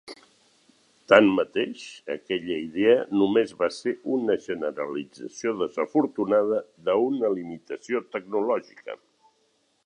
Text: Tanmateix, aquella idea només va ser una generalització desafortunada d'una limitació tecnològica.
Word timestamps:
Tanmateix, 1.11 1.83
aquella 2.13 2.57
idea 2.61 2.95
només 3.23 3.53
va 3.59 3.69
ser 3.81 3.93
una 4.15 4.39
generalització 4.47 5.55
desafortunada 5.61 6.59
d'una 6.89 7.33
limitació 7.37 8.03
tecnològica. 8.17 8.99